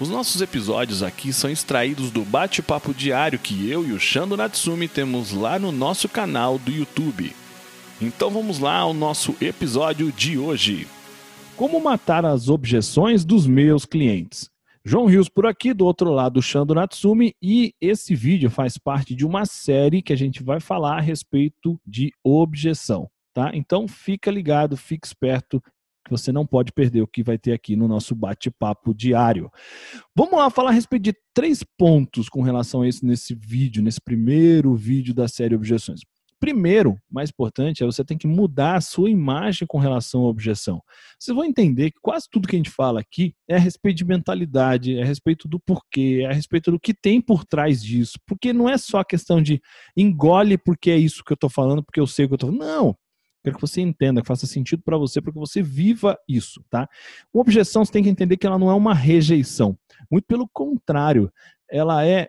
Os 0.00 0.08
nossos 0.08 0.40
episódios 0.40 1.02
aqui 1.02 1.32
são 1.32 1.50
extraídos 1.50 2.12
do 2.12 2.24
bate-papo 2.24 2.94
diário 2.94 3.36
que 3.36 3.68
eu 3.68 3.84
e 3.84 3.90
o 3.90 3.98
Shando 3.98 4.36
Natsumi 4.36 4.86
temos 4.86 5.32
lá 5.32 5.58
no 5.58 5.72
nosso 5.72 6.08
canal 6.08 6.56
do 6.56 6.70
YouTube. 6.70 7.32
Então 8.00 8.30
vamos 8.30 8.60
lá 8.60 8.76
ao 8.76 8.94
nosso 8.94 9.34
episódio 9.40 10.12
de 10.12 10.38
hoje. 10.38 10.86
Como 11.56 11.80
matar 11.80 12.24
as 12.24 12.48
objeções 12.48 13.24
dos 13.24 13.44
meus 13.48 13.84
clientes? 13.84 14.48
João 14.84 15.06
Rios 15.06 15.28
por 15.28 15.46
aqui, 15.46 15.74
do 15.74 15.84
outro 15.84 16.12
lado, 16.12 16.40
Shando 16.40 16.76
Natsumi, 16.76 17.34
e 17.42 17.74
esse 17.80 18.14
vídeo 18.14 18.48
faz 18.48 18.78
parte 18.78 19.16
de 19.16 19.26
uma 19.26 19.46
série 19.46 20.00
que 20.00 20.12
a 20.12 20.16
gente 20.16 20.44
vai 20.44 20.60
falar 20.60 20.98
a 20.98 21.00
respeito 21.00 21.76
de 21.84 22.12
objeção, 22.22 23.10
tá? 23.34 23.50
Então 23.52 23.88
fica 23.88 24.30
ligado, 24.30 24.76
fique 24.76 25.08
esperto, 25.08 25.60
você 26.10 26.32
não 26.32 26.46
pode 26.46 26.72
perder 26.72 27.02
o 27.02 27.06
que 27.06 27.22
vai 27.22 27.38
ter 27.38 27.52
aqui 27.52 27.76
no 27.76 27.88
nosso 27.88 28.14
bate-papo 28.14 28.94
diário. 28.94 29.50
Vamos 30.16 30.38
lá 30.38 30.50
falar 30.50 30.70
a 30.70 30.72
respeito 30.72 31.02
de 31.02 31.14
três 31.34 31.62
pontos 31.76 32.28
com 32.28 32.42
relação 32.42 32.82
a 32.82 32.88
isso 32.88 33.04
nesse 33.04 33.34
vídeo, 33.34 33.82
nesse 33.82 34.00
primeiro 34.00 34.74
vídeo 34.74 35.14
da 35.14 35.28
série 35.28 35.54
Objeções. 35.54 36.00
Primeiro, 36.40 36.96
mais 37.10 37.30
importante, 37.30 37.82
é 37.82 37.86
você 37.86 38.04
tem 38.04 38.16
que 38.16 38.26
mudar 38.28 38.76
a 38.76 38.80
sua 38.80 39.10
imagem 39.10 39.66
com 39.66 39.76
relação 39.76 40.22
à 40.22 40.28
objeção. 40.28 40.80
Vocês 41.18 41.34
vão 41.34 41.44
entender 41.44 41.90
que 41.90 41.98
quase 42.00 42.28
tudo 42.30 42.46
que 42.46 42.54
a 42.54 42.58
gente 42.58 42.70
fala 42.70 43.00
aqui 43.00 43.34
é 43.48 43.56
a 43.56 43.58
respeito 43.58 43.96
de 43.96 44.04
mentalidade, 44.04 44.96
é 44.96 45.02
a 45.02 45.04
respeito 45.04 45.48
do 45.48 45.58
porquê, 45.58 46.20
é 46.22 46.26
a 46.26 46.32
respeito 46.32 46.70
do 46.70 46.78
que 46.78 46.94
tem 46.94 47.20
por 47.20 47.44
trás 47.44 47.82
disso. 47.82 48.20
Porque 48.24 48.52
não 48.52 48.68
é 48.68 48.78
só 48.78 49.00
a 49.00 49.04
questão 49.04 49.42
de 49.42 49.60
engole 49.96 50.56
porque 50.56 50.92
é 50.92 50.96
isso 50.96 51.24
que 51.24 51.32
eu 51.32 51.34
estou 51.36 51.50
falando, 51.50 51.82
porque 51.82 51.98
eu 51.98 52.06
sei 52.06 52.26
o 52.26 52.28
que 52.28 52.34
eu 52.34 52.36
estou 52.36 52.52
falando. 52.52 52.68
Não, 52.68 52.96
Quero 53.42 53.56
que 53.56 53.60
você 53.60 53.80
entenda, 53.80 54.20
que 54.20 54.26
faça 54.26 54.46
sentido 54.46 54.82
para 54.82 54.98
você, 54.98 55.20
para 55.20 55.32
que 55.32 55.38
você 55.38 55.62
viva 55.62 56.18
isso, 56.28 56.64
tá? 56.68 56.88
Uma 57.32 57.42
objeção, 57.42 57.84
você 57.84 57.92
tem 57.92 58.02
que 58.02 58.08
entender 58.08 58.36
que 58.36 58.46
ela 58.46 58.58
não 58.58 58.70
é 58.70 58.74
uma 58.74 58.94
rejeição. 58.94 59.78
Muito 60.10 60.24
pelo 60.24 60.48
contrário, 60.48 61.32
ela 61.70 62.04
é 62.04 62.28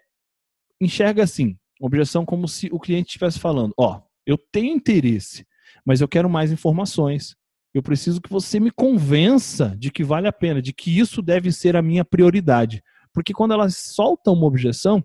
enxerga 0.80 1.24
assim, 1.24 1.58
objeção 1.80 2.26
como 2.26 2.48
se 2.48 2.70
o 2.72 2.80
cliente 2.80 3.08
estivesse 3.08 3.40
falando, 3.40 3.74
ó, 3.78 3.98
oh, 3.98 4.02
eu 4.26 4.38
tenho 4.52 4.76
interesse, 4.76 5.46
mas 5.86 6.02
eu 6.02 6.08
quero 6.08 6.30
mais 6.30 6.52
informações. 6.52 7.36
Eu 7.74 7.84
preciso 7.84 8.22
que 8.22 8.30
você 8.30 8.60
me 8.60 8.72
convença 8.72 9.76
de 9.78 9.92
que 9.92 10.04
vale 10.04 10.28
a 10.28 10.34
pena, 10.34 10.62
de 10.62 10.74
que 10.74 10.98
isso 10.98 11.22
deve 11.22 11.52
ser 11.52 11.76
a 11.76 11.82
minha 11.82 12.04
prioridade. 12.04 12.84
Porque 13.14 13.34
quando 13.34 13.54
ela 13.54 13.70
solta 13.70 14.32
uma 14.32 14.46
objeção, 14.46 15.04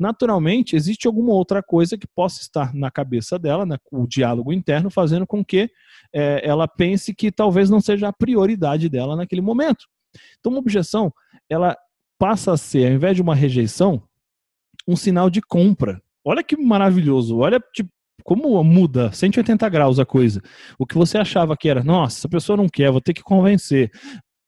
naturalmente 0.00 0.74
existe 0.74 1.06
alguma 1.06 1.32
outra 1.32 1.62
coisa 1.62 1.98
que 1.98 2.06
possa 2.06 2.40
estar 2.40 2.74
na 2.74 2.90
cabeça 2.90 3.38
dela, 3.38 3.66
né, 3.66 3.76
o 3.92 4.06
diálogo 4.06 4.52
interno, 4.52 4.90
fazendo 4.90 5.26
com 5.26 5.44
que 5.44 5.70
é, 6.12 6.40
ela 6.42 6.66
pense 6.66 7.14
que 7.14 7.30
talvez 7.30 7.68
não 7.68 7.80
seja 7.80 8.08
a 8.08 8.12
prioridade 8.12 8.88
dela 8.88 9.14
naquele 9.14 9.42
momento. 9.42 9.86
Então, 10.38 10.50
uma 10.50 10.58
objeção, 10.58 11.12
ela 11.48 11.76
passa 12.18 12.52
a 12.52 12.56
ser, 12.56 12.88
ao 12.88 12.94
invés 12.94 13.14
de 13.14 13.22
uma 13.22 13.34
rejeição, 13.34 14.02
um 14.88 14.96
sinal 14.96 15.30
de 15.30 15.40
compra. 15.40 16.00
Olha 16.24 16.42
que 16.42 16.56
maravilhoso, 16.56 17.38
olha 17.38 17.62
tipo, 17.72 17.90
como 18.24 18.62
muda 18.62 19.12
180 19.12 19.68
graus 19.68 19.98
a 19.98 20.06
coisa. 20.06 20.42
O 20.78 20.86
que 20.86 20.94
você 20.94 21.18
achava 21.18 21.56
que 21.56 21.68
era, 21.68 21.82
nossa, 21.82 22.18
essa 22.18 22.28
pessoa 22.28 22.56
não 22.56 22.68
quer, 22.68 22.90
vou 22.90 23.00
ter 23.00 23.14
que 23.14 23.22
convencer 23.22 23.90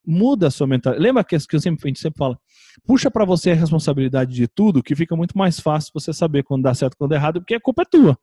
muda 0.04 0.48
a 0.48 0.50
sua 0.50 0.66
mentalidade. 0.66 1.02
Lembra 1.02 1.24
que, 1.24 1.34
eu 1.34 1.40
sempre, 1.60 1.80
a 1.84 1.88
gente 1.88 2.00
sempre 2.00 2.18
fala, 2.18 2.38
puxa 2.86 3.10
para 3.10 3.24
você 3.24 3.50
a 3.50 3.54
responsabilidade 3.54 4.34
de 4.34 4.48
tudo, 4.48 4.82
que 4.82 4.94
fica 4.94 5.16
muito 5.16 5.36
mais 5.36 5.60
fácil 5.60 5.90
você 5.94 6.12
saber 6.12 6.42
quando 6.42 6.62
dá 6.62 6.74
certo 6.74 6.96
quando 6.96 7.10
dá 7.10 7.16
errado, 7.16 7.40
porque 7.40 7.54
a 7.54 7.60
culpa 7.60 7.82
é 7.82 7.84
tua. 7.84 8.18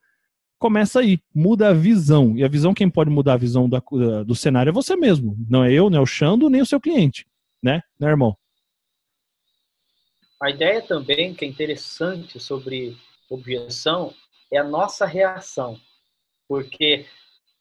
Começa 0.58 1.00
aí, 1.00 1.20
muda 1.34 1.70
a 1.70 1.74
visão. 1.74 2.36
E 2.38 2.44
a 2.44 2.48
visão, 2.48 2.74
quem 2.74 2.90
pode 2.90 3.10
mudar 3.10 3.34
a 3.34 3.38
visão 3.38 3.70
da, 3.70 3.82
do 4.26 4.36
cenário 4.36 4.70
é 4.70 4.74
você 4.74 4.96
mesmo. 4.96 5.38
Não 5.50 5.64
é 5.64 5.72
eu, 5.72 5.90
não 5.90 6.00
é 6.00 6.02
o 6.02 6.06
Xando, 6.06 6.50
nem 6.50 6.62
o 6.62 6.66
seu 6.66 6.82
cliente. 6.82 7.26
Né, 7.64 7.82
né 8.00 8.08
irmão? 8.08 8.38
A 10.42 10.50
ideia 10.50 10.82
também 10.82 11.34
que 11.34 11.46
é 11.46 11.48
interessante 11.48 12.40
sobre 12.40 12.98
objeção 13.30 14.14
é 14.52 14.58
a 14.58 14.64
nossa 14.64 15.06
reação. 15.06 15.80
Porque 16.48 17.06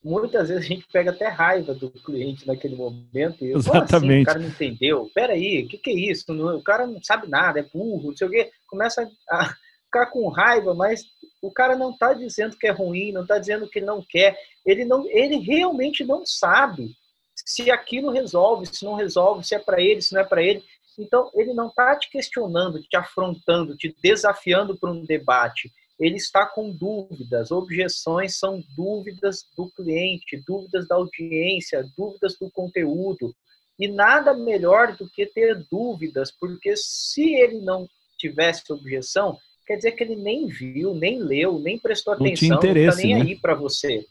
muitas 0.03 0.49
vezes 0.49 0.65
a 0.65 0.69
gente 0.69 0.87
pega 0.93 1.11
até 1.11 1.29
raiva 1.29 1.75
do 1.75 1.91
cliente 1.91 2.47
naquele 2.47 2.77
momento. 2.77 3.45
E, 3.45 3.53
Exatamente. 3.53 3.95
Assim, 3.95 4.23
o 4.23 4.25
cara 4.25 4.39
não 4.39 4.49
entendeu. 4.49 5.11
Peraí, 5.15 5.65
o 5.65 5.69
que, 5.69 5.79
que 5.79 5.91
é 5.91 6.11
isso? 6.11 6.25
O 6.33 6.63
cara 6.63 6.87
não 6.87 7.03
sabe 7.03 7.29
nada, 7.29 7.61
é 7.61 7.63
burro, 7.63 8.09
não 8.09 8.17
sei 8.17 8.27
o 8.27 8.31
quê. 8.31 8.51
Começa 8.67 9.11
a 9.31 9.55
ficar 9.85 10.07
com 10.07 10.29
raiva, 10.29 10.75
mas 10.75 11.05
o 11.43 11.51
cara 11.51 11.77
não 11.77 11.91
está 11.91 12.13
dizendo 12.13 12.57
que 12.57 12.67
é 12.67 12.71
ruim, 12.71 13.13
não 13.13 13.23
está 13.23 13.39
dizendo 13.39 13.69
que 13.69 13.81
não 13.81 14.05
quer. 14.09 14.37
Ele, 14.65 14.85
não, 14.85 15.09
ele 15.09 15.39
realmente 15.39 16.05
não 16.05 16.25
sabe 16.25 16.95
se 17.35 17.71
aquilo 17.71 18.11
resolve, 18.11 18.67
se 18.67 18.85
não 18.85 18.95
resolve, 18.95 19.45
se 19.45 19.55
é 19.55 19.59
para 19.59 19.81
ele, 19.81 20.03
se 20.03 20.13
não 20.13 20.21
é 20.21 20.25
para 20.25 20.43
ele. 20.43 20.63
Então, 20.99 21.31
ele 21.35 21.55
não 21.55 21.69
está 21.69 21.95
te 21.97 22.11
questionando, 22.11 22.83
te 22.83 22.97
afrontando, 22.97 23.77
te 23.77 23.95
desafiando 24.03 24.77
para 24.77 24.91
um 24.91 25.05
debate 25.05 25.71
ele 25.99 26.17
está 26.17 26.47
com 26.47 26.71
dúvidas. 26.71 27.51
Objeções 27.51 28.37
são 28.37 28.63
dúvidas 28.77 29.45
do 29.57 29.69
cliente, 29.71 30.43
dúvidas 30.47 30.87
da 30.87 30.95
audiência, 30.95 31.85
dúvidas 31.97 32.37
do 32.39 32.51
conteúdo. 32.51 33.35
E 33.79 33.89
nada 33.89 34.35
melhor 34.35 34.97
do 34.97 35.09
que 35.09 35.27
ter 35.27 35.65
dúvidas, 35.71 36.31
porque 36.31 36.75
se 36.77 37.35
ele 37.35 37.61
não 37.61 37.89
tivesse 38.17 38.73
objeção, 38.73 39.39
quer 39.67 39.77
dizer 39.77 39.93
que 39.93 40.03
ele 40.03 40.17
nem 40.17 40.47
viu, 40.47 40.95
nem 40.95 41.23
leu, 41.23 41.59
nem 41.59 41.79
prestou 41.79 42.15
atenção, 42.15 42.49
não, 42.49 42.63
não 42.63 42.77
está 42.77 42.97
nem 42.97 43.15
né? 43.15 43.21
aí 43.23 43.37
para 43.37 43.55
você. 43.55 44.05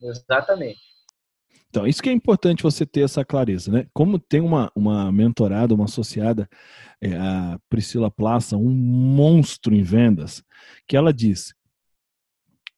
Exatamente. 0.00 0.80
Então, 1.74 1.88
isso 1.88 2.00
que 2.00 2.08
é 2.08 2.12
importante 2.12 2.62
você 2.62 2.86
ter 2.86 3.00
essa 3.00 3.24
clareza, 3.24 3.72
né? 3.72 3.84
Como 3.92 4.16
tem 4.16 4.40
uma, 4.40 4.70
uma 4.76 5.10
mentorada, 5.10 5.74
uma 5.74 5.86
associada, 5.86 6.48
é, 7.00 7.16
a 7.16 7.58
Priscila 7.68 8.08
Plaça, 8.08 8.56
um 8.56 8.70
monstro 8.70 9.74
em 9.74 9.82
vendas, 9.82 10.40
que 10.86 10.96
ela 10.96 11.12
diz: 11.12 11.52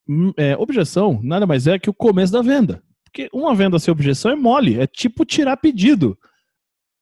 hum, 0.09 0.33
é, 0.35 0.57
objeção 0.57 1.21
nada 1.23 1.47
mais 1.47 1.67
é 1.67 1.79
que 1.79 1.91
o 1.91 1.95
começo 1.95 2.33
da 2.33 2.41
venda. 2.41 2.83
Porque 3.05 3.29
uma 3.35 3.55
venda 3.55 3.79
sem 3.79 3.93
objeção 3.93 4.31
é 4.31 4.35
mole, 4.35 4.81
é 4.81 4.87
tipo 4.87 5.27
tirar 5.27 5.59
pedido. 5.59 6.19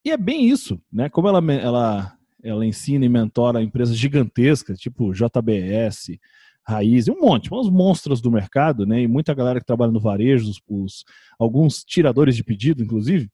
E 0.04 0.10
é 0.10 0.16
bem 0.16 0.48
isso, 0.48 0.82
né? 0.92 1.08
Como 1.08 1.28
ela, 1.28 1.38
ela, 1.52 2.12
ela 2.42 2.66
ensina 2.66 3.04
e 3.04 3.08
mentora 3.08 3.62
empresas 3.62 3.96
gigantescas, 3.96 4.80
tipo 4.80 5.12
JBS, 5.12 6.18
Raiz, 6.66 7.08
um 7.08 7.20
monte, 7.20 7.52
uns 7.52 7.68
monstros 7.68 8.20
do 8.20 8.30
mercado, 8.30 8.86
né? 8.86 9.02
E 9.02 9.08
muita 9.08 9.34
galera 9.34 9.60
que 9.60 9.66
trabalha 9.66 9.92
no 9.92 10.00
varejo, 10.00 10.48
os, 10.48 10.62
os 10.68 11.04
alguns 11.38 11.84
tiradores 11.84 12.34
de 12.34 12.42
pedido, 12.42 12.82
inclusive. 12.82 13.30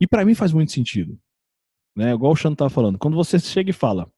E 0.00 0.06
para 0.06 0.24
mim 0.24 0.34
faz 0.34 0.52
muito 0.52 0.72
sentido. 0.72 1.18
Né? 1.96 2.12
Igual 2.12 2.32
o 2.32 2.36
Xan 2.36 2.52
estava 2.52 2.70
falando. 2.70 2.98
Quando 2.98 3.16
você 3.16 3.38
chega 3.38 3.70
e 3.70 3.74
fala, 3.74 4.10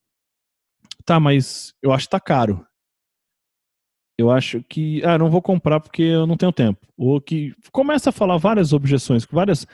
tá, 1.04 1.20
mas 1.20 1.74
eu 1.82 1.92
acho 1.92 2.06
que 2.06 2.10
tá 2.10 2.20
caro. 2.20 2.66
Eu 4.18 4.30
acho 4.30 4.62
que, 4.62 5.04
ah, 5.04 5.18
não 5.18 5.30
vou 5.30 5.42
comprar 5.42 5.80
porque 5.80 6.02
eu 6.02 6.26
não 6.26 6.36
tenho 6.36 6.52
tempo. 6.52 6.86
Ou 6.96 7.20
que 7.20 7.54
começa 7.70 8.10
a 8.10 8.12
falar 8.12 8.36
várias 8.36 8.72
objeções, 8.72 9.24
várias 9.24 9.66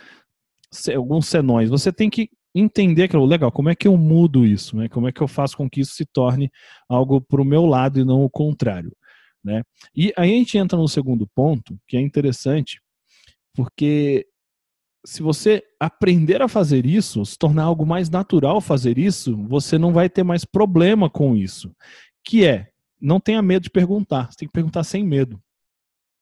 alguns 0.95 1.27
senões. 1.27 1.71
Você 1.71 1.93
tem 1.93 2.09
que 2.11 2.31
entender 2.55 3.05
aquilo, 3.05 3.25
legal, 3.25 3.53
como 3.53 3.69
é 3.69 3.75
que 3.75 3.87
eu 3.87 3.97
mudo 3.97 4.45
isso, 4.45 4.77
né? 4.77 4.89
Como 4.89 5.09
é 5.09 5.13
que 5.13 5.21
eu 5.21 5.29
faço 5.29 5.57
com 5.57 5.69
que 5.69 5.81
isso 5.81 5.93
se 5.93 6.07
torne 6.07 6.51
algo 6.89 7.21
para 7.21 7.43
o 7.43 7.45
meu 7.45 7.67
lado 7.67 8.01
e 8.01 8.05
não 8.05 8.23
o 8.23 8.31
contrário, 8.31 8.95
né? 9.45 9.63
E 9.95 10.13
aí 10.17 10.33
a 10.33 10.35
gente 10.35 10.59
entra 10.59 10.79
no 10.79 10.89
segundo 10.89 11.27
ponto, 11.35 11.79
que 11.87 11.97
é 11.97 12.01
interessante, 12.01 12.81
porque 13.55 14.27
se 15.05 15.23
você 15.23 15.63
aprender 15.81 16.43
a 16.43 16.49
fazer 16.49 16.85
isso, 16.85 17.25
se 17.25 17.39
tornar 17.39 17.65
algo 17.65 17.87
mais 17.87 18.11
natural 18.11 18.61
fazer 18.61 18.99
isso, 18.99 19.37
você 19.47 19.79
não 19.79 19.93
vai 19.93 20.09
ter 20.09 20.23
mais 20.23 20.45
problema 20.45 21.09
com 21.09 21.37
isso. 21.37 21.75
Que 22.25 22.45
é, 22.45 22.69
não 23.01 23.21
tenha 23.21 23.41
medo 23.41 23.63
de 23.63 23.71
perguntar, 23.71 24.31
você 24.31 24.39
tem 24.39 24.49
que 24.49 24.53
perguntar 24.53 24.85
sem 24.85 25.05
medo. 25.05 25.41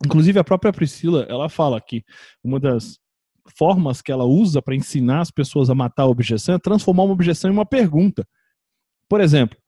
Inclusive 0.04 0.38
a 0.38 0.44
própria 0.44 0.72
Priscila, 0.72 1.26
ela 1.28 1.48
fala 1.48 1.80
que 1.80 2.04
uma 2.44 2.60
das 2.60 2.98
formas 3.56 4.02
que 4.02 4.10
ela 4.10 4.24
usa 4.24 4.62
para 4.62 4.74
ensinar 4.74 5.20
as 5.20 5.30
pessoas 5.30 5.70
a 5.70 5.74
matar 5.74 6.04
a 6.04 6.08
objeção 6.08 6.54
é 6.54 6.58
transformar 6.58 7.04
uma 7.04 7.12
objeção 7.12 7.50
em 7.50 7.52
uma 7.52 7.66
pergunta. 7.66 8.26
Por 9.08 9.20
exemplo, 9.20 9.58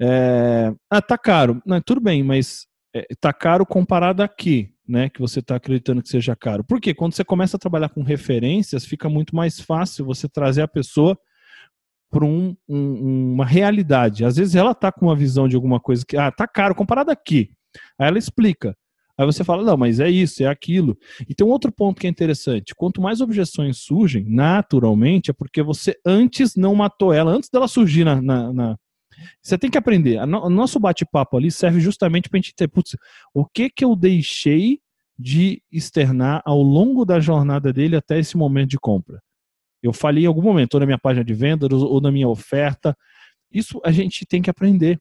é, 0.00 0.72
ah, 0.90 1.02
tá 1.02 1.16
caro. 1.16 1.62
Não, 1.64 1.80
tudo 1.80 2.00
bem, 2.00 2.22
mas 2.22 2.66
é, 2.94 3.06
tá 3.20 3.32
caro 3.32 3.64
comparado 3.66 4.22
a 4.22 4.28
quê? 4.28 4.70
Né, 4.86 5.10
que 5.10 5.20
você 5.20 5.40
está 5.40 5.56
acreditando 5.56 6.02
que 6.02 6.08
seja 6.08 6.34
caro. 6.34 6.64
Porque 6.64 6.94
quando 6.94 7.12
você 7.12 7.22
começa 7.22 7.58
a 7.58 7.60
trabalhar 7.60 7.90
com 7.90 8.02
referências, 8.02 8.86
fica 8.86 9.06
muito 9.06 9.36
mais 9.36 9.60
fácil 9.60 10.06
você 10.06 10.26
trazer 10.26 10.62
a 10.62 10.68
pessoa 10.68 11.18
para 12.10 12.24
um, 12.24 12.56
um, 12.66 13.34
uma 13.34 13.44
realidade. 13.44 14.24
Às 14.24 14.36
vezes 14.36 14.54
ela 14.54 14.70
está 14.70 14.90
com 14.90 15.06
uma 15.06 15.16
visão 15.16 15.46
de 15.46 15.56
alguma 15.56 15.78
coisa 15.78 16.04
que 16.06 16.16
ah, 16.16 16.32
tá 16.32 16.46
caro 16.46 16.74
comparado 16.74 17.10
a 17.10 17.16
quê? 17.16 17.50
Aí 17.98 18.08
ela 18.08 18.18
explica. 18.18 18.74
Aí 19.18 19.26
você 19.26 19.42
fala, 19.42 19.64
não, 19.64 19.76
mas 19.76 19.98
é 19.98 20.08
isso, 20.08 20.44
é 20.44 20.46
aquilo. 20.46 20.96
E 21.28 21.34
tem 21.34 21.44
um 21.44 21.50
outro 21.50 21.72
ponto 21.72 22.00
que 22.00 22.06
é 22.06 22.10
interessante. 22.10 22.72
Quanto 22.72 23.02
mais 23.02 23.20
objeções 23.20 23.78
surgem, 23.78 24.24
naturalmente, 24.28 25.32
é 25.32 25.34
porque 25.34 25.60
você 25.60 25.98
antes 26.06 26.54
não 26.54 26.72
matou 26.76 27.12
ela, 27.12 27.32
antes 27.32 27.50
dela 27.50 27.66
surgir 27.66 28.04
na. 28.04 28.22
na, 28.22 28.52
na... 28.52 28.76
Você 29.42 29.58
tem 29.58 29.68
que 29.68 29.76
aprender. 29.76 30.20
O 30.22 30.48
nosso 30.48 30.78
bate-papo 30.78 31.36
ali 31.36 31.50
serve 31.50 31.80
justamente 31.80 32.28
para 32.28 32.38
a 32.38 32.40
gente 32.40 32.54
ter, 32.54 32.68
putz, 32.68 32.96
o 33.34 33.44
que 33.44 33.68
que 33.68 33.84
eu 33.84 33.96
deixei 33.96 34.78
de 35.18 35.60
externar 35.72 36.40
ao 36.44 36.62
longo 36.62 37.04
da 37.04 37.18
jornada 37.18 37.72
dele 37.72 37.96
até 37.96 38.20
esse 38.20 38.36
momento 38.36 38.70
de 38.70 38.78
compra? 38.78 39.20
Eu 39.82 39.92
falei 39.92 40.22
em 40.22 40.26
algum 40.26 40.42
momento, 40.42 40.74
ou 40.74 40.80
na 40.80 40.86
minha 40.86 40.98
página 40.98 41.24
de 41.24 41.34
vendas, 41.34 41.72
ou 41.72 42.00
na 42.00 42.12
minha 42.12 42.28
oferta. 42.28 42.96
Isso 43.52 43.80
a 43.84 43.90
gente 43.90 44.24
tem 44.24 44.40
que 44.40 44.50
aprender 44.50 45.00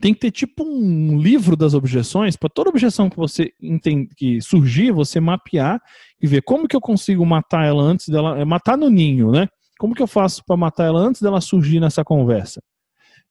tem 0.00 0.12
que 0.12 0.20
ter 0.20 0.30
tipo 0.30 0.64
um 0.64 1.18
livro 1.18 1.56
das 1.56 1.74
objeções 1.74 2.36
para 2.36 2.48
toda 2.48 2.70
objeção 2.70 3.08
que 3.08 3.16
você 3.16 3.52
entende, 3.60 4.08
que 4.14 4.40
surgir, 4.40 4.92
você 4.92 5.18
mapear 5.18 5.80
e 6.20 6.26
ver 6.26 6.42
como 6.42 6.68
que 6.68 6.76
eu 6.76 6.80
consigo 6.80 7.24
matar 7.24 7.64
ela 7.64 7.82
antes 7.82 8.08
dela, 8.08 8.38
é 8.38 8.44
matar 8.44 8.76
no 8.76 8.90
ninho, 8.90 9.30
né? 9.30 9.48
Como 9.78 9.94
que 9.94 10.02
eu 10.02 10.06
faço 10.06 10.42
para 10.44 10.56
matar 10.56 10.86
ela 10.86 11.00
antes 11.00 11.22
dela 11.22 11.40
surgir 11.40 11.80
nessa 11.80 12.04
conversa? 12.04 12.60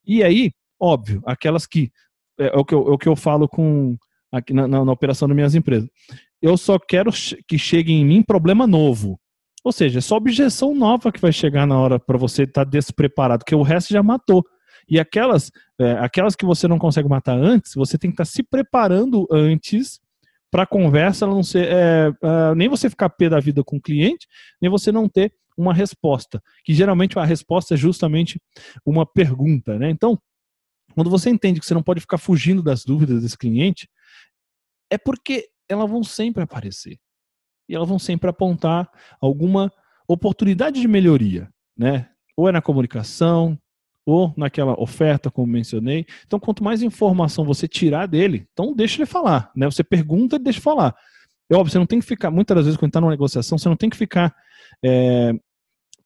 E 0.06 0.24
aí, 0.24 0.52
óbvio, 0.80 1.22
aquelas 1.26 1.68
que 1.68 1.92
é, 2.40 2.48
é 2.48 2.58
o 2.58 2.66
que 2.66 2.74
eu, 2.74 2.88
é 2.88 2.92
o 2.92 2.98
que 2.98 3.08
eu 3.08 3.16
falo 3.16 3.48
com 3.48 3.98
aqui 4.32 4.54
na, 4.54 4.68
na, 4.68 4.84
na 4.84 4.92
operação 4.92 5.28
das 5.28 5.36
minhas 5.36 5.56
empresas. 5.56 5.90
Eu 6.42 6.58
só 6.58 6.78
quero 6.80 7.12
que 7.48 7.58
chegue 7.58 7.92
em 7.92 8.06
mim 8.06 8.22
problema 8.22 8.68
novo. 8.68 9.20
Ou 9.64 9.72
seja, 9.72 10.00
é 10.00 10.02
só 10.02 10.16
objeção 10.16 10.74
nova 10.74 11.12
que 11.12 11.20
vai 11.20 11.32
chegar 11.32 11.66
na 11.68 11.78
hora 11.78 12.00
para 12.00 12.18
você 12.18 12.44
estar 12.44 12.64
tá 12.64 12.70
despreparado, 12.70 13.44
que 13.44 13.56
o 13.56 13.64
resto 13.64 13.92
já 13.92 14.02
matou. 14.02 14.44
E 14.90 15.00
aquelas, 15.00 15.52
é, 15.80 15.92
aquelas 15.94 16.36
que 16.36 16.46
você 16.46 16.68
não 16.68 16.80
consegue 16.80 17.10
matar 17.10 17.38
antes, 17.38 17.74
você 17.74 17.98
tem 17.98 18.10
que 18.10 18.14
estar 18.16 18.26
tá 18.26 18.30
se 18.30 18.44
preparando 18.44 19.28
antes 19.32 20.00
para 20.50 20.64
a 20.64 20.68
conversa 20.68 21.28
não 21.28 21.44
ser 21.44 21.68
é, 21.68 22.08
é, 22.22 22.56
nem 22.56 22.70
você 22.70 22.90
ficar 22.90 23.10
pé 23.10 23.30
da 23.30 23.40
vida 23.40 23.64
com 23.64 23.78
o 23.78 23.82
cliente, 23.82 24.28
nem 24.62 24.72
você 24.72 24.92
não 24.92 25.10
ter 25.10 25.34
uma 25.58 25.74
resposta. 25.74 26.42
Que 26.64 26.74
geralmente 26.74 27.18
a 27.20 27.26
resposta 27.26 27.74
é 27.74 27.78
justamente 27.78 28.42
uma 28.86 29.06
pergunta, 29.06 29.78
né? 29.78 29.90
Então, 29.90 30.18
quando 30.96 31.10
você 31.10 31.30
entende 31.30 31.60
que 31.60 31.66
você 31.66 31.74
não 31.74 31.84
pode 31.84 32.00
ficar 32.00 32.18
fugindo 32.18 32.64
das 32.64 32.86
dúvidas 32.86 33.22
desse 33.22 33.38
cliente, 33.38 33.90
é 34.90 34.98
porque 34.98 35.50
elas 35.68 35.90
vão 35.90 36.04
sempre 36.04 36.44
aparecer. 36.44 36.98
E 37.68 37.76
elas 37.76 37.90
vão 37.90 38.00
sempre 38.00 38.30
apontar 38.30 38.90
alguma 39.20 39.72
oportunidade 40.08 40.80
de 40.80 40.88
melhoria, 40.88 41.52
né? 41.78 42.10
Ou 42.38 42.48
é 42.48 42.52
na 42.52 42.62
comunicação, 42.62 43.60
ou 44.08 44.34
naquela 44.38 44.74
oferta, 44.82 45.30
como 45.30 45.52
mencionei. 45.52 46.06
Então, 46.26 46.40
quanto 46.40 46.64
mais 46.64 46.82
informação 46.82 47.44
você 47.44 47.68
tirar 47.68 48.06
dele, 48.06 48.48
então 48.54 48.74
deixa 48.74 49.00
ele 49.00 49.06
falar, 49.06 49.52
né? 49.54 49.66
Você 49.66 49.84
pergunta 49.84 50.40
deixa 50.40 50.62
falar. 50.62 50.96
É 51.50 51.56
óbvio, 51.56 51.74
você 51.74 51.78
não 51.78 51.86
tem 51.86 52.00
que 52.00 52.06
ficar, 52.06 52.32
muitas 52.32 52.56
das 52.56 52.66
vezes, 52.66 52.80
quando 52.80 52.90
está 52.90 53.02
numa 53.02 53.12
negociação, 53.12 53.58
você 53.58 53.68
não 53.68 53.76
tem 53.76 53.90
que 53.90 53.98
ficar 53.98 54.34
é, 54.82 55.34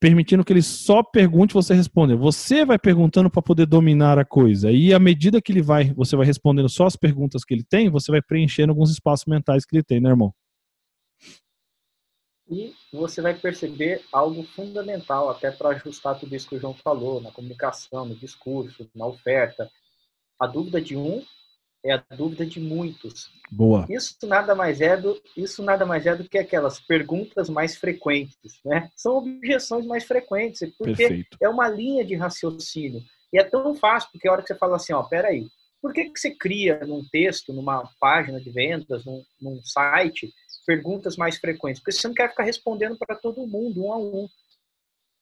permitindo 0.00 0.44
que 0.44 0.52
ele 0.52 0.62
só 0.62 1.00
pergunte 1.00 1.52
e 1.52 1.54
você 1.54 1.74
responda. 1.74 2.16
Você 2.16 2.64
vai 2.64 2.76
perguntando 2.76 3.30
para 3.30 3.40
poder 3.40 3.66
dominar 3.66 4.18
a 4.18 4.24
coisa. 4.24 4.72
E 4.72 4.92
à 4.92 4.98
medida 4.98 5.40
que 5.40 5.52
ele 5.52 5.62
vai, 5.62 5.94
você 5.94 6.16
vai 6.16 6.26
respondendo 6.26 6.68
só 6.68 6.86
as 6.86 6.96
perguntas 6.96 7.44
que 7.44 7.54
ele 7.54 7.62
tem, 7.62 7.88
você 7.88 8.10
vai 8.10 8.20
preenchendo 8.20 8.72
alguns 8.72 8.90
espaços 8.90 9.26
mentais 9.26 9.64
que 9.64 9.76
ele 9.76 9.84
tem, 9.84 10.00
né, 10.00 10.10
irmão? 10.10 10.34
E 12.52 12.74
você 12.92 13.22
vai 13.22 13.32
perceber 13.32 14.04
algo 14.12 14.42
fundamental 14.42 15.30
até 15.30 15.50
para 15.50 15.70
ajustar 15.70 16.20
tudo 16.20 16.36
isso 16.36 16.46
que 16.46 16.56
o 16.56 16.60
João 16.60 16.74
falou, 16.74 17.18
na 17.18 17.30
comunicação, 17.30 18.04
no 18.04 18.14
discurso, 18.14 18.86
na 18.94 19.06
oferta. 19.06 19.70
A 20.38 20.46
dúvida 20.46 20.78
de 20.78 20.94
um 20.94 21.24
é 21.82 21.94
a 21.94 22.04
dúvida 22.14 22.44
de 22.44 22.60
muitos. 22.60 23.32
Boa. 23.50 23.86
Isso 23.88 24.18
nada 24.24 24.54
mais 24.54 24.82
é 24.82 24.98
do, 24.98 25.18
isso 25.34 25.62
nada 25.62 25.86
mais 25.86 26.04
é 26.04 26.14
do 26.14 26.28
que 26.28 26.36
aquelas 26.36 26.78
perguntas 26.78 27.48
mais 27.48 27.74
frequentes, 27.76 28.60
né? 28.62 28.90
São 28.94 29.16
objeções 29.16 29.86
mais 29.86 30.04
frequentes, 30.04 30.70
porque 30.76 31.08
Perfeito. 31.08 31.38
é 31.40 31.48
uma 31.48 31.70
linha 31.70 32.04
de 32.04 32.14
raciocínio. 32.14 33.02
E 33.32 33.38
é 33.38 33.44
tão 33.44 33.74
fácil, 33.74 34.10
porque 34.12 34.28
a 34.28 34.32
hora 34.32 34.42
que 34.42 34.48
você 34.48 34.54
fala 34.54 34.76
assim, 34.76 34.92
ó, 34.92 35.02
peraí, 35.02 35.48
por 35.80 35.94
que, 35.94 36.04
que 36.04 36.20
você 36.20 36.30
cria 36.30 36.80
num 36.86 37.02
texto, 37.10 37.50
numa 37.50 37.88
página 37.98 38.38
de 38.38 38.50
vendas, 38.50 39.06
num, 39.06 39.24
num 39.40 39.62
site, 39.64 40.30
perguntas 40.64 41.16
mais 41.16 41.38
frequentes, 41.38 41.80
porque 41.80 41.92
você 41.92 42.08
não 42.08 42.14
quer 42.14 42.30
ficar 42.30 42.44
respondendo 42.44 42.96
para 42.96 43.16
todo 43.16 43.46
mundo, 43.46 43.84
um 43.84 43.92
a 43.92 43.98
um. 43.98 44.28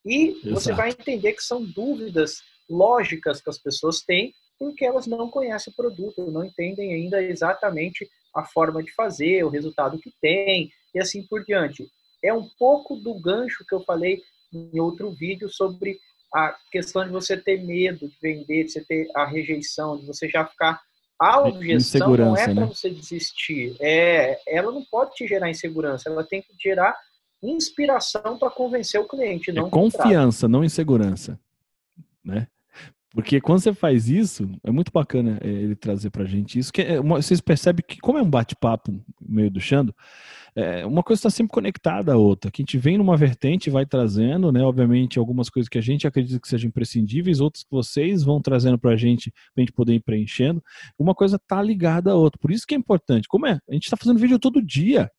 E 0.05 0.29
Exato. 0.29 0.51
você 0.51 0.73
vai 0.73 0.91
entender 0.91 1.33
que 1.33 1.43
são 1.43 1.65
dúvidas 1.65 2.43
lógicas 2.69 3.41
que 3.41 3.51
as 3.51 3.59
pessoas 3.59 4.03
têm, 4.03 4.35
porque 4.59 4.85
elas 4.85 5.07
não 5.07 5.31
conhecem 5.31 5.73
o 5.73 5.77
produto, 5.77 6.31
não 6.31 6.45
entendem 6.45 6.95
ainda 6.95 7.23
exatamente 7.23 8.09
a 8.35 8.45
forma 8.45 8.83
de 8.83 8.93
fazer, 8.93 9.45
o 9.45 9.49
resultado 9.49 9.99
que 9.99 10.13
tem, 10.21 10.71
e 10.95 11.01
assim 11.01 11.27
por 11.27 11.45
diante. 11.45 11.91
É 12.23 12.33
um 12.33 12.49
pouco 12.59 12.97
do 12.97 13.19
gancho 13.19 13.65
que 13.67 13.75
eu 13.75 13.83
falei 13.83 14.23
em 14.53 14.79
outro 14.79 15.11
vídeo 15.11 15.49
sobre 15.49 15.99
a 16.33 16.57
questão 16.71 17.05
de 17.05 17.11
você 17.11 17.37
ter 17.37 17.63
medo 17.63 18.09
de 18.09 18.17
vender, 18.21 18.65
de 18.65 18.73
você 18.73 18.85
ter 18.85 19.09
a 19.17 19.25
rejeição, 19.25 19.99
de 19.99 20.07
você 20.07 20.29
já 20.29 20.47
ficar 20.47 20.81
a 21.21 21.43
objeção 21.43 22.17
não 22.17 22.35
é 22.35 22.45
para 22.45 22.55
né? 22.55 22.67
você 22.67 22.89
desistir. 22.89 23.77
É, 23.79 24.41
ela 24.49 24.73
não 24.73 24.83
pode 24.91 25.15
te 25.15 25.27
gerar 25.27 25.51
insegurança, 25.51 26.09
ela 26.09 26.25
tem 26.25 26.41
que 26.41 26.49
gerar 26.59 26.97
inspiração 27.43 28.39
para 28.39 28.51
convencer 28.51 28.99
o 29.01 29.07
cliente. 29.07 29.53
Não 29.53 29.67
é 29.67 29.71
confiança, 29.71 30.49
não 30.49 30.65
insegurança. 30.65 31.39
Né? 32.25 32.47
Porque 33.11 33.41
quando 33.41 33.61
você 33.61 33.75
faz 33.75 34.09
isso, 34.09 34.49
é 34.63 34.71
muito 34.71 34.93
bacana 34.93 35.39
é, 35.43 35.49
ele 35.49 35.75
trazer 35.75 36.11
para 36.11 36.25
gente 36.25 36.59
isso. 36.59 36.73
Que 36.73 36.83
é 36.83 37.01
uma, 37.01 37.21
vocês 37.21 37.41
percebem 37.41 37.85
que, 37.87 37.99
como 38.01 38.19
é 38.19 38.23
um 38.23 38.31
bate-papo 38.31 38.99
meio 39.31 39.51
do 39.51 39.61
Xando, 39.61 39.95
é, 40.55 40.85
uma 40.85 41.03
coisa 41.03 41.21
está 41.21 41.31
sempre 41.31 41.53
conectada 41.53 42.13
à 42.13 42.17
outra. 42.17 42.51
Que 42.51 42.63
a 42.63 42.65
gente 42.65 42.79
vem 42.79 42.99
numa 42.99 43.17
vertente 43.17 43.71
vai 43.71 43.87
trazendo, 43.87 44.51
né? 44.51 44.63
Obviamente, 44.63 45.19
algumas 45.19 45.49
coisas 45.49 45.69
que 45.69 45.79
a 45.79 45.83
gente 45.83 46.07
acredita 46.07 46.41
que 46.41 46.49
sejam 46.49 46.69
imprescindíveis, 46.69 47.41
outras 47.41 47.63
que 47.63 47.71
vocês 47.71 48.23
vão 48.23 48.41
trazendo 48.41 48.79
para 48.79 48.93
a 48.93 48.97
gente, 48.97 49.31
para 49.31 49.53
a 49.59 49.61
gente 49.61 49.73
poder 49.73 49.95
ir 49.95 50.01
preenchendo. 50.01 50.63
Uma 50.99 51.15
coisa 51.15 51.37
está 51.37 51.63
ligada 51.63 52.11
à 52.11 52.15
outra. 52.15 52.39
Por 52.41 52.51
isso 52.51 52.67
que 52.67 52.75
é 52.75 52.79
importante. 52.79 53.29
Como 53.29 53.47
é? 53.47 53.61
A 53.69 53.73
gente 53.73 53.85
está 53.85 53.97
fazendo 53.97 54.19
vídeo 54.19 54.39
todo 54.39 54.61
dia. 54.61 55.11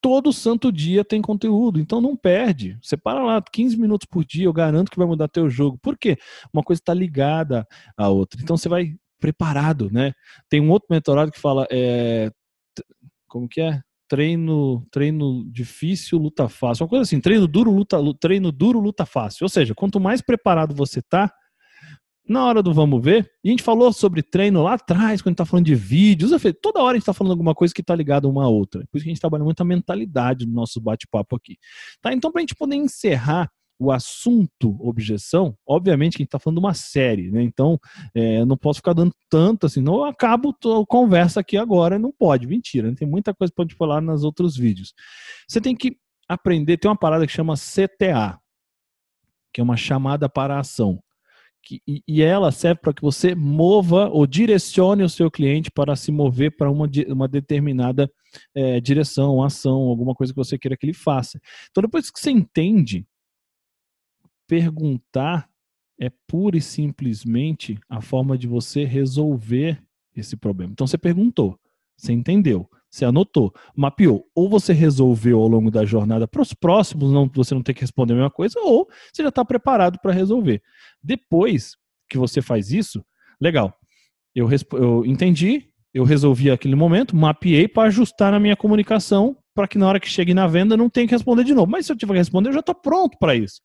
Todo 0.00 0.32
santo 0.32 0.70
dia 0.70 1.04
tem 1.04 1.20
conteúdo, 1.20 1.80
então 1.80 2.00
não 2.00 2.16
perde. 2.16 2.78
Você 2.80 2.96
para 2.96 3.20
lá 3.20 3.42
15 3.42 3.76
minutos 3.76 4.06
por 4.08 4.24
dia, 4.24 4.44
eu 4.44 4.52
garanto 4.52 4.92
que 4.92 4.96
vai 4.96 5.08
mudar 5.08 5.26
teu 5.26 5.50
jogo. 5.50 5.76
Por 5.82 5.98
quê? 5.98 6.16
Uma 6.52 6.62
coisa 6.62 6.80
está 6.80 6.94
ligada 6.94 7.66
à 7.96 8.08
outra. 8.08 8.40
Então 8.40 8.56
você 8.56 8.68
vai 8.68 8.94
preparado, 9.18 9.90
né? 9.90 10.12
Tem 10.48 10.60
um 10.60 10.70
outro 10.70 10.86
mentorado 10.88 11.32
que 11.32 11.40
fala, 11.40 11.66
é, 11.68 12.30
como 13.28 13.48
que 13.48 13.60
é? 13.60 13.80
treino, 14.08 14.84
treino 14.90 15.44
difícil, 15.52 16.18
luta 16.18 16.48
fácil. 16.48 16.84
Uma 16.84 16.88
coisa 16.88 17.02
assim, 17.02 17.20
treino 17.20 17.46
duro, 17.46 17.70
luta, 17.70 17.98
treino 18.18 18.50
duro, 18.50 18.80
luta 18.80 19.04
fácil. 19.04 19.44
Ou 19.44 19.48
seja, 19.48 19.74
quanto 19.74 20.00
mais 20.00 20.22
preparado 20.22 20.74
você 20.74 21.02
tá, 21.02 21.30
na 22.26 22.44
hora 22.44 22.62
do 22.62 22.74
vamos 22.74 23.02
ver, 23.02 23.30
a 23.44 23.48
gente 23.48 23.62
falou 23.62 23.92
sobre 23.92 24.22
treino 24.22 24.62
lá 24.62 24.74
atrás, 24.74 25.22
quando 25.22 25.28
a 25.28 25.30
gente 25.30 25.36
tá 25.38 25.46
falando 25.46 25.66
de 25.66 25.74
vídeos, 25.74 26.30
toda 26.60 26.80
hora 26.80 26.92
a 26.92 26.98
gente 26.98 27.06
tá 27.06 27.14
falando 27.14 27.32
alguma 27.32 27.54
coisa 27.54 27.72
que 27.72 27.82
tá 27.82 27.94
ligada 27.94 28.28
uma 28.28 28.44
a 28.44 28.48
outra. 28.48 28.80
Por 28.90 28.98
isso 28.98 29.04
que 29.04 29.10
a 29.10 29.14
gente 29.14 29.20
trabalha 29.20 29.44
muito 29.44 29.60
a 29.60 29.64
mentalidade 29.64 30.46
no 30.46 30.52
nosso 30.52 30.80
bate-papo 30.80 31.36
aqui. 31.36 31.56
Tá? 32.02 32.12
Então, 32.12 32.32
pra 32.32 32.40
gente 32.40 32.54
poder 32.54 32.76
encerrar 32.76 33.50
o 33.78 33.92
assunto 33.92 34.76
objeção, 34.80 35.56
obviamente 35.66 36.16
que 36.16 36.22
a 36.22 36.24
gente 36.24 36.28
está 36.28 36.38
falando 36.38 36.58
de 36.58 36.64
uma 36.64 36.74
série, 36.74 37.30
né? 37.30 37.42
Então, 37.42 37.78
é, 38.14 38.44
não 38.44 38.56
posso 38.56 38.78
ficar 38.78 38.92
dando 38.92 39.14
tanto 39.30 39.66
assim, 39.66 39.80
não 39.80 40.04
acabo 40.04 40.50
a 40.50 40.86
conversa 40.86 41.40
aqui 41.40 41.56
agora, 41.56 41.98
não 41.98 42.12
pode, 42.12 42.46
mentira, 42.46 42.90
né? 42.90 42.96
tem 42.96 43.06
muita 43.06 43.32
coisa 43.32 43.52
para 43.54 43.66
te 43.66 43.74
falar 43.74 44.00
nos 44.00 44.24
outros 44.24 44.56
vídeos. 44.56 44.92
Você 45.46 45.60
tem 45.60 45.76
que 45.76 45.96
aprender, 46.28 46.76
tem 46.76 46.90
uma 46.90 46.98
parada 46.98 47.26
que 47.26 47.32
chama 47.32 47.54
CTA, 47.54 48.38
que 49.52 49.60
é 49.60 49.64
uma 49.64 49.76
chamada 49.76 50.28
para 50.28 50.56
a 50.56 50.60
ação. 50.60 51.00
Que, 51.62 51.80
e, 51.86 52.02
e 52.06 52.22
ela 52.22 52.52
serve 52.52 52.80
para 52.80 52.92
que 52.92 53.02
você 53.02 53.34
mova 53.34 54.08
ou 54.08 54.26
direcione 54.26 55.02
o 55.02 55.08
seu 55.08 55.30
cliente 55.30 55.70
para 55.70 55.96
se 55.96 56.10
mover 56.12 56.56
para 56.56 56.70
uma, 56.70 56.88
uma 57.08 57.28
determinada 57.28 58.10
é, 58.54 58.80
direção, 58.80 59.42
ação, 59.42 59.74
alguma 59.74 60.14
coisa 60.14 60.32
que 60.32 60.36
você 60.36 60.58
queira 60.58 60.76
que 60.76 60.86
ele 60.86 60.94
faça. 60.94 61.40
Então, 61.70 61.82
depois 61.82 62.10
que 62.10 62.18
você 62.18 62.30
entende 62.30 63.06
perguntar 64.48 65.48
é 66.00 66.10
pura 66.26 66.56
e 66.56 66.60
simplesmente 66.60 67.78
a 67.88 68.00
forma 68.00 68.36
de 68.36 68.48
você 68.48 68.84
resolver 68.84 69.80
esse 70.16 70.36
problema. 70.36 70.72
Então 70.72 70.86
você 70.86 70.98
perguntou, 70.98 71.58
você 71.96 72.12
entendeu, 72.12 72.68
você 72.90 73.04
anotou, 73.04 73.52
mapeou. 73.76 74.26
Ou 74.34 74.48
você 74.48 74.72
resolveu 74.72 75.40
ao 75.40 75.48
longo 75.48 75.70
da 75.70 75.84
jornada 75.84 76.26
para 76.26 76.40
os 76.40 76.54
próximos, 76.54 77.12
não, 77.12 77.30
você 77.32 77.54
não 77.54 77.62
tem 77.62 77.74
que 77.74 77.82
responder 77.82 78.14
a 78.14 78.16
mesma 78.16 78.30
coisa, 78.30 78.58
ou 78.60 78.88
você 79.12 79.22
já 79.22 79.28
está 79.28 79.44
preparado 79.44 79.98
para 80.00 80.12
resolver. 80.12 80.62
Depois 81.02 81.76
que 82.08 82.16
você 82.16 82.40
faz 82.40 82.72
isso, 82.72 83.04
legal. 83.40 83.76
Eu, 84.34 84.48
eu 84.72 85.04
entendi, 85.04 85.68
eu 85.92 86.04
resolvi 86.04 86.50
aquele 86.50 86.74
momento, 86.76 87.14
mapeei 87.14 87.68
para 87.68 87.88
ajustar 87.88 88.32
na 88.32 88.40
minha 88.40 88.56
comunicação 88.56 89.36
para 89.54 89.66
que 89.66 89.76
na 89.76 89.88
hora 89.88 90.00
que 90.00 90.08
chegue 90.08 90.32
na 90.32 90.46
venda 90.46 90.76
não 90.76 90.88
tenha 90.88 91.06
que 91.06 91.14
responder 91.14 91.42
de 91.42 91.52
novo. 91.52 91.70
Mas 91.70 91.84
se 91.84 91.92
eu 91.92 91.96
tiver 91.96 92.12
que 92.12 92.18
responder, 92.18 92.50
eu 92.50 92.54
já 92.54 92.60
estou 92.60 92.74
pronto 92.74 93.18
para 93.18 93.34
isso. 93.34 93.60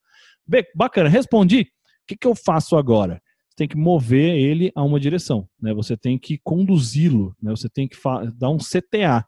Bacana, 0.75 1.09
respondi. 1.09 1.61
O 1.61 2.05
que, 2.07 2.17
que 2.17 2.27
eu 2.27 2.35
faço 2.35 2.75
agora? 2.75 3.21
você 3.53 3.57
tem 3.57 3.67
que 3.67 3.77
mover 3.77 4.35
ele 4.35 4.71
a 4.73 4.83
uma 4.83 4.99
direção, 4.99 5.47
né? 5.61 5.73
Você 5.75 5.95
tem 5.95 6.17
que 6.17 6.39
conduzi-lo, 6.43 7.35
né? 7.39 7.51
Você 7.51 7.69
tem 7.69 7.87
que 7.87 7.95
dar 8.35 8.49
um 8.49 8.57
CTA. 8.57 9.23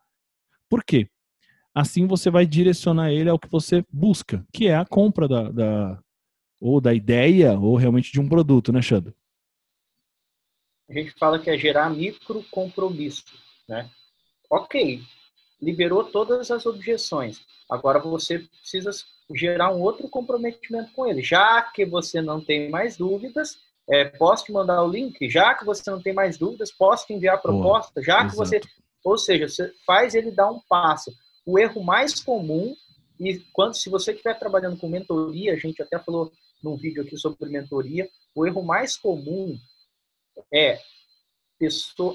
Por 0.68 0.84
quê? 0.84 1.08
Assim 1.74 2.08
você 2.08 2.32
vai 2.32 2.46
direcionar 2.46 3.12
ele 3.12 3.30
ao 3.30 3.38
que 3.38 3.48
você 3.48 3.86
busca, 3.92 4.44
que 4.52 4.68
é 4.68 4.76
a 4.76 4.86
compra 4.86 5.28
da, 5.28 5.52
da 5.52 6.00
ou 6.60 6.82
da 6.82 6.94
ideia 6.94 7.60
ou 7.60 7.76
realmente 7.76 8.12
de 8.12 8.20
um 8.20 8.28
produto, 8.28 8.74
né, 8.74 8.82
Xando? 8.82 9.14
A 10.90 10.94
gente 10.94 11.12
fala 11.20 11.38
que 11.38 11.50
é 11.50 11.58
gerar 11.58 11.90
micro 11.92 12.44
compromisso, 12.50 13.26
né? 13.68 13.92
Ok, 14.50 15.04
liberou 15.62 16.04
todas 16.04 16.52
as 16.52 16.66
objeções. 16.66 17.42
Agora 17.70 18.00
você 18.00 18.40
precisa 18.40 18.92
gerar 19.34 19.74
um 19.74 19.82
outro 19.82 20.08
comprometimento 20.08 20.92
com 20.94 21.08
ele. 21.08 21.24
Já 21.24 21.62
que 21.62 21.86
você 21.86 22.22
não 22.22 22.40
tem 22.40 22.70
mais 22.70 22.98
dúvidas, 22.98 23.58
é, 23.90 24.06
posso 24.06 24.46
te 24.46 24.52
mandar 24.52 24.84
o 24.84 24.90
link? 24.90 25.30
Já 25.30 25.56
que 25.56 25.66
você 25.66 25.90
não 25.90 26.02
tem 26.02 26.14
mais 26.14 26.38
dúvidas, 26.38 26.72
posso 26.72 27.08
te 27.08 27.14
enviar 27.14 27.36
a 27.36 27.40
proposta? 27.40 28.02
Já 28.02 28.20
que 28.20 28.34
exato. 28.34 28.38
você. 28.38 28.62
Ou 29.04 29.18
seja, 29.18 29.48
você 29.48 29.72
faz 29.86 30.16
ele 30.16 30.32
dar 30.32 30.50
um 30.50 30.60
passo. 30.68 31.12
O 31.46 31.60
erro 31.60 31.84
mais 31.84 32.20
comum, 32.20 32.76
e 33.20 33.40
quando 33.54 33.76
se 33.76 33.90
você 33.90 34.12
estiver 34.12 34.38
trabalhando 34.38 34.78
com 34.78 34.90
mentoria, 34.90 35.54
a 35.54 35.58
gente 35.58 35.82
até 35.82 36.00
falou 36.00 36.32
num 36.64 36.76
vídeo 36.76 37.04
aqui 37.04 37.16
sobre 37.16 37.50
mentoria, 37.50 38.10
o 38.34 38.46
erro 38.46 38.64
mais 38.64 38.98
comum 38.98 39.56
é 40.52 40.80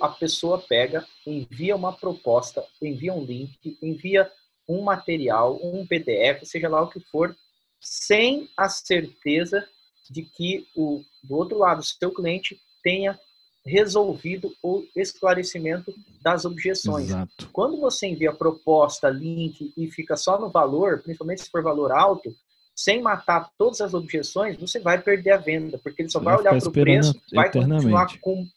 a 0.01 0.09
pessoa 0.09 0.59
pega, 0.59 1.07
envia 1.27 1.75
uma 1.75 1.93
proposta, 1.93 2.65
envia 2.81 3.13
um 3.13 3.25
link, 3.25 3.79
envia 3.83 4.31
um 4.69 4.83
material, 4.83 5.59
um 5.63 5.87
PDF, 5.87 6.45
seja 6.45 6.69
lá 6.69 6.83
o 6.83 6.89
que 6.89 7.01
for, 7.01 7.35
sem 7.81 8.49
a 8.57 8.69
certeza 8.69 9.67
de 10.11 10.23
que 10.23 10.67
o 10.77 11.03
do 11.23 11.37
outro 11.37 11.59
lado, 11.59 11.81
o 11.81 11.85
seu 11.85 12.13
cliente 12.13 12.61
tenha 12.83 13.19
resolvido 13.65 14.55
o 14.63 14.85
esclarecimento 14.97 15.95
das 16.23 16.45
objeções. 16.45 17.09
Exato. 17.09 17.49
Quando 17.53 17.79
você 17.79 18.07
envia 18.07 18.33
proposta, 18.33 19.09
link 19.09 19.73
e 19.77 19.91
fica 19.91 20.17
só 20.17 20.39
no 20.39 20.51
valor, 20.51 21.03
principalmente 21.03 21.43
se 21.43 21.51
for 21.51 21.63
valor 21.63 21.93
alto, 21.93 22.35
sem 22.75 23.03
matar 23.03 23.51
todas 23.59 23.81
as 23.81 23.93
objeções, 23.93 24.57
você 24.57 24.81
vai 24.81 25.01
perder 25.01 25.33
a 25.33 25.37
venda, 25.37 25.79
porque 25.79 26.03
ele 26.03 26.09
só 26.09 26.19
vai, 26.19 26.35
vai 26.35 26.43
olhar 26.43 26.59
para 26.59 26.69
o 26.69 26.73
preço, 26.73 27.21
vai 27.33 27.53
continuar 27.53 28.19
com 28.21 28.49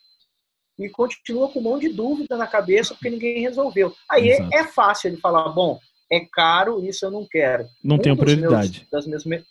e 0.77 0.89
continua 0.89 1.49
com 1.49 1.59
um 1.59 1.63
monte 1.63 1.87
de 1.87 1.93
dúvida 1.93 2.35
na 2.35 2.47
cabeça 2.47 2.93
porque 2.93 3.09
ninguém 3.09 3.41
resolveu. 3.41 3.93
Aí 4.09 4.29
é, 4.29 4.49
é, 4.53 4.63
fácil 4.65 5.09
ele 5.09 5.17
falar, 5.17 5.49
bom, 5.49 5.79
é 6.11 6.25
caro, 6.31 6.83
isso 6.85 7.05
eu 7.05 7.11
não 7.11 7.27
quero. 7.29 7.67
Não 7.83 7.95
um 7.95 7.99
tenho 7.99 8.17
prioridade. 8.17 8.87
Meus, 8.91 9.05
das 9.05 9.25
minhas, 9.25 9.43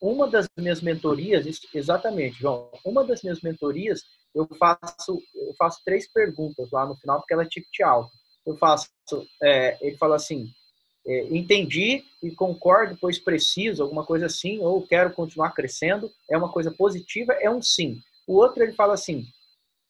uma 0.00 0.28
das 0.28 0.46
minhas 0.58 0.80
mentorias, 0.80 1.46
exatamente, 1.74 2.38
João, 2.38 2.70
uma 2.84 3.04
das 3.04 3.22
minhas 3.22 3.40
mentorias, 3.42 4.02
eu 4.34 4.48
faço, 4.58 5.20
eu 5.34 5.54
faço 5.58 5.80
três 5.84 6.10
perguntas 6.10 6.70
lá 6.70 6.86
no 6.86 6.96
final, 6.96 7.18
porque 7.20 7.34
ela 7.34 7.42
é 7.42 7.48
ticket 7.48 7.80
alto. 7.80 8.10
Eu 8.46 8.56
faço, 8.56 8.88
é, 9.42 9.76
ele 9.86 9.96
fala 9.98 10.16
assim, 10.16 10.48
é, 11.06 11.24
entendi 11.36 12.02
e 12.22 12.30
concordo, 12.30 12.96
pois 13.00 13.18
preciso, 13.18 13.82
alguma 13.82 14.04
coisa 14.04 14.26
assim, 14.26 14.58
ou 14.60 14.86
quero 14.86 15.12
continuar 15.12 15.52
crescendo, 15.52 16.10
é 16.30 16.36
uma 16.36 16.50
coisa 16.50 16.70
positiva, 16.70 17.32
é 17.34 17.50
um 17.50 17.60
sim. 17.60 17.98
O 18.26 18.36
outro, 18.36 18.62
ele 18.62 18.72
fala 18.72 18.94
assim, 18.94 19.26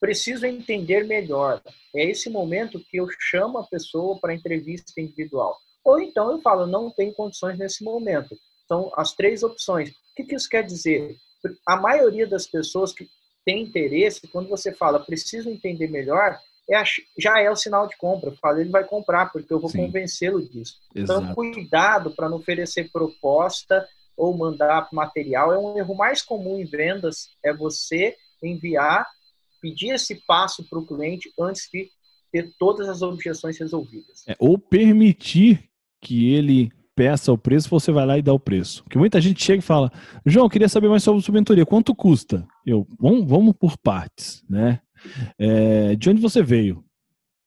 preciso 0.01 0.47
entender 0.47 1.05
melhor. 1.05 1.61
É 1.95 2.05
esse 2.05 2.31
momento 2.31 2.81
que 2.81 2.97
eu 2.97 3.07
chamo 3.19 3.59
a 3.59 3.65
pessoa 3.65 4.19
para 4.19 4.35
entrevista 4.35 5.01
individual. 5.01 5.59
Ou 5.85 6.01
então 6.01 6.31
eu 6.31 6.41
falo, 6.41 6.67
não 6.67 6.91
tenho 6.91 7.13
condições 7.13 7.59
nesse 7.59 7.85
momento. 7.85 8.37
Então, 8.65 8.91
as 8.97 9.13
três 9.13 9.43
opções. 9.43 9.91
O 9.91 9.95
que, 10.17 10.25
que 10.25 10.35
isso 10.35 10.49
quer 10.49 10.65
dizer? 10.65 11.17
A 11.67 11.77
maioria 11.77 12.27
das 12.27 12.47
pessoas 12.47 12.93
que 12.93 13.09
tem 13.45 13.63
interesse, 13.63 14.29
quando 14.29 14.49
você 14.49 14.73
fala, 14.73 15.01
preciso 15.01 15.51
entender 15.51 15.89
melhor, 15.89 16.39
é, 16.71 16.83
já 17.19 17.41
é 17.41 17.51
o 17.51 17.57
sinal 17.57 17.87
de 17.87 17.97
compra. 17.97 18.33
Fala, 18.41 18.61
ele 18.61 18.71
vai 18.71 18.85
comprar, 18.85 19.33
porque 19.33 19.53
eu 19.53 19.61
vou 19.61 19.73
convencê-lo 19.73 20.41
disso. 20.41 20.79
Então, 20.91 21.17
Exato. 21.17 21.23
Então, 21.23 21.35
cuidado 21.35 22.11
para 22.13 22.29
não 22.29 22.37
oferecer 22.37 22.91
proposta 22.93 23.89
ou 24.17 24.37
mandar 24.37 24.89
material. 24.93 25.53
É 25.53 25.59
um 25.59 25.77
erro 25.77 25.95
mais 25.95 26.23
comum 26.23 26.59
em 26.59 26.65
vendas, 26.65 27.31
é 27.43 27.53
você 27.53 28.17
enviar 28.43 29.07
pedir 29.61 29.91
esse 29.91 30.15
passo 30.27 30.69
para 30.69 30.79
o 30.79 30.87
cliente 30.87 31.33
antes 31.39 31.69
de 31.73 31.89
ter 32.33 32.53
todas 32.59 32.89
as 32.89 33.03
objeções 33.03 33.59
resolvidas. 33.59 34.25
É, 34.27 34.37
ou 34.39 34.59
permitir 34.59 35.69
que 36.01 36.33
ele 36.33 36.71
peça 36.95 37.33
o 37.33 37.39
preço, 37.39 37.69
você 37.69 37.91
vai 37.91 38.05
lá 38.05 38.19
e 38.19 38.23
dá 38.23 38.33
o 38.33 38.39
preço. 38.39 38.83
Porque 38.85 38.99
muita 38.99 39.21
gente 39.21 39.43
chega 39.43 39.59
e 39.59 39.63
fala, 39.63 39.91
João, 40.25 40.49
queria 40.49 40.69
saber 40.69 40.89
mais 40.89 41.03
sobre 41.03 41.23
sua 41.23 41.35
mentoria, 41.35 41.67
quanto 41.67 41.95
custa? 41.95 42.47
Eu, 42.65 42.87
vamos, 42.99 43.27
vamos 43.27 43.55
por 43.59 43.77
partes, 43.79 44.45
né? 44.49 44.81
É, 45.39 45.97
de 45.97 46.11
onde 46.11 46.21
você 46.21 46.43
veio? 46.43 46.85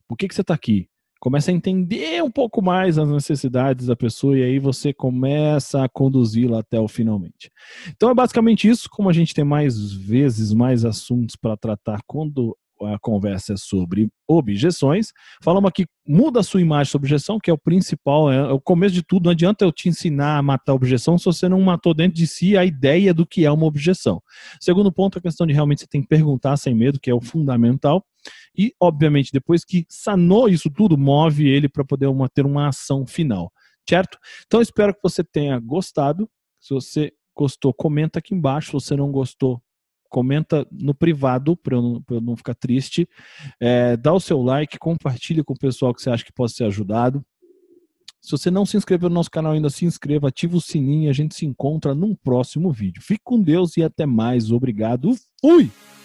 Por 0.07 0.17
que, 0.17 0.27
que 0.27 0.35
você 0.35 0.41
está 0.41 0.53
aqui? 0.53 0.89
Começa 1.23 1.51
a 1.51 1.53
entender 1.53 2.21
um 2.21 2.29
pouco 2.29 2.61
mais 2.61 2.97
as 2.97 3.07
necessidades 3.07 3.85
da 3.85 3.95
pessoa 3.95 4.37
e 4.37 4.43
aí 4.43 4.59
você 4.59 4.91
começa 4.91 5.81
a 5.81 5.87
conduzi-la 5.87 6.59
até 6.59 6.77
o 6.77 6.87
finalmente. 6.89 7.49
Então 7.87 8.09
é 8.09 8.13
basicamente 8.13 8.67
isso. 8.67 8.89
Como 8.91 9.09
a 9.09 9.13
gente 9.13 9.33
tem 9.33 9.45
mais 9.45 9.93
vezes 9.93 10.51
mais 10.51 10.83
assuntos 10.83 11.37
para 11.37 11.55
tratar 11.55 12.01
quando 12.05 12.57
a 12.81 12.99
conversa 12.99 13.53
é 13.53 13.55
sobre 13.55 14.09
objeções. 14.27 15.13
Falamos 15.41 15.69
aqui, 15.69 15.85
muda 16.05 16.41
a 16.41 16.43
sua 16.43 16.59
imagem 16.59 16.91
sobre 16.91 17.05
objeção, 17.05 17.39
que 17.39 17.49
é 17.49 17.53
o 17.53 17.57
principal, 17.57 18.29
é, 18.29 18.35
é, 18.35 18.51
o 18.51 18.59
começo 18.59 18.93
de 18.93 19.01
tudo. 19.01 19.23
Não 19.23 19.31
adianta 19.31 19.63
eu 19.63 19.71
te 19.71 19.87
ensinar 19.87 20.37
a 20.37 20.41
matar 20.41 20.73
a 20.73 20.75
objeção 20.75 21.17
se 21.17 21.23
você 21.23 21.47
não 21.47 21.61
matou 21.61 21.93
dentro 21.93 22.17
de 22.17 22.27
si 22.27 22.57
a 22.57 22.65
ideia 22.65 23.13
do 23.13 23.25
que 23.25 23.45
é 23.45 23.51
uma 23.51 23.65
objeção. 23.65 24.21
Segundo 24.59 24.91
ponto, 24.91 25.19
a 25.19 25.21
questão 25.21 25.47
de 25.47 25.53
realmente 25.53 25.79
você 25.79 25.87
tem 25.87 26.01
que 26.01 26.07
perguntar 26.09 26.57
sem 26.57 26.75
medo, 26.75 26.99
que 26.99 27.09
é 27.09 27.13
o 27.13 27.21
fundamental. 27.21 28.03
E, 28.57 28.73
obviamente, 28.79 29.31
depois 29.31 29.63
que 29.63 29.85
sanou 29.89 30.47
isso 30.47 30.69
tudo, 30.69 30.97
move 30.97 31.47
ele 31.47 31.67
para 31.67 31.83
poder 31.83 32.07
uma, 32.07 32.29
ter 32.29 32.45
uma 32.45 32.67
ação 32.67 33.05
final. 33.05 33.51
Certo? 33.87 34.17
Então, 34.45 34.61
espero 34.61 34.93
que 34.93 35.01
você 35.03 35.23
tenha 35.23 35.59
gostado. 35.59 36.29
Se 36.59 36.73
você 36.73 37.13
gostou, 37.35 37.73
comenta 37.73 38.19
aqui 38.19 38.33
embaixo. 38.33 38.67
Se 38.67 38.73
você 38.73 38.95
não 38.95 39.11
gostou, 39.11 39.61
comenta 40.09 40.65
no 40.71 40.93
privado 40.93 41.57
para 41.57 41.75
eu, 41.75 42.01
eu, 42.09 42.21
não 42.21 42.35
ficar 42.35 42.53
triste. 42.53 43.09
É, 43.59 43.97
dá 43.97 44.13
o 44.13 44.19
seu 44.19 44.41
like, 44.41 44.77
compartilhe 44.77 45.43
com 45.43 45.53
o 45.53 45.59
pessoal 45.59 45.93
que 45.93 46.01
você 46.01 46.09
acha 46.09 46.23
que 46.23 46.31
pode 46.31 46.53
ser 46.53 46.65
ajudado. 46.65 47.25
Se 48.21 48.31
você 48.31 48.49
não 48.49 48.65
se 48.65 48.77
inscreveu 48.77 49.09
no 49.09 49.15
nosso 49.15 49.29
canal 49.29 49.51
ainda, 49.51 49.69
se 49.69 49.83
inscreva, 49.83 50.29
ativa 50.29 50.55
o 50.55 50.61
sininho 50.61 51.07
e 51.07 51.09
a 51.09 51.13
gente 51.13 51.35
se 51.35 51.45
encontra 51.45 51.93
num 51.93 52.15
próximo 52.15 52.71
vídeo. 52.71 53.01
Fique 53.01 53.21
com 53.21 53.41
Deus 53.41 53.75
e 53.75 53.83
até 53.83 54.05
mais. 54.05 54.49
Obrigado. 54.49 55.13
Fui! 55.41 55.69